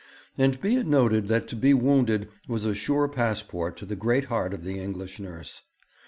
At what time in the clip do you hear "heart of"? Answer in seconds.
4.25-4.63